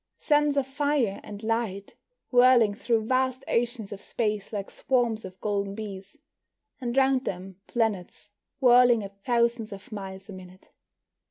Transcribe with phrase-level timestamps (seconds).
[0.17, 1.93] Suns of fire and light,
[2.31, 6.17] whirling through vast oceans of space like swarms of golden bees.
[6.79, 10.71] And round them planets whirling at thousands of miles a minute.